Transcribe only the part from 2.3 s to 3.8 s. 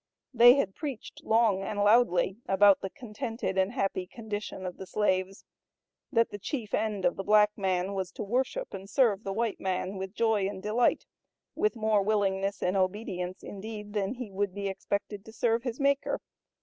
about the contented and